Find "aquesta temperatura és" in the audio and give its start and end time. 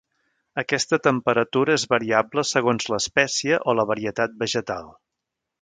0.61-1.85